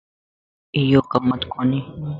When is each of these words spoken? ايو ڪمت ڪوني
ايو 0.77 0.99
ڪمت 1.11 1.41
ڪوني 1.53 1.79